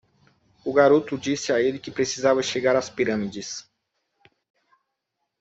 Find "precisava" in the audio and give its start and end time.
1.91-2.41